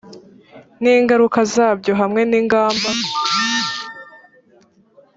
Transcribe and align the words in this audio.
n 0.81 0.83
ingaruka 0.95 1.39
zabyo 1.53 1.93
hamwe 2.01 2.21
n 2.29 2.33
ingamba 2.39 2.89